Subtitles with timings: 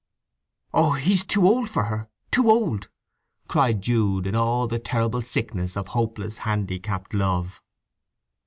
[0.73, 2.89] "Oh, he's too old for her—too old!"
[3.47, 7.61] cried Jude in all the terrible sickness of hopeless, handicapped love.